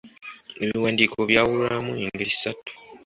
[0.63, 2.71] Ebiwandiiko byawulwamu engeri ssatu.